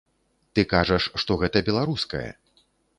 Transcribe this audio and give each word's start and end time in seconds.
Ты 0.53 0.61
кажаш, 0.71 1.03
што 1.25 1.39
гэта 1.45 1.57
беларускае. 1.71 2.27